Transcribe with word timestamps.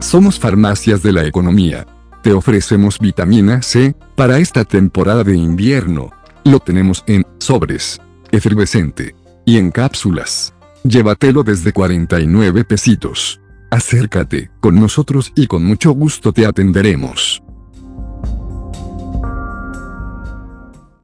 Somos 0.00 0.38
farmacias 0.38 1.02
de 1.02 1.12
la 1.12 1.24
economía. 1.24 1.86
Te 2.22 2.32
ofrecemos 2.32 2.98
vitamina 2.98 3.62
C 3.62 3.94
para 4.14 4.38
esta 4.38 4.64
temporada 4.64 5.24
de 5.24 5.36
invierno. 5.36 6.10
Lo 6.44 6.60
tenemos 6.60 7.02
en 7.06 7.24
sobres, 7.38 8.00
efervescente 8.30 9.14
y 9.46 9.56
en 9.56 9.70
cápsulas. 9.70 10.54
Llévatelo 10.84 11.42
desde 11.42 11.72
49 11.72 12.64
pesitos. 12.64 13.40
Acércate 13.70 14.50
con 14.60 14.78
nosotros 14.78 15.32
y 15.34 15.46
con 15.46 15.64
mucho 15.64 15.92
gusto 15.92 16.32
te 16.32 16.46
atenderemos. 16.46 17.42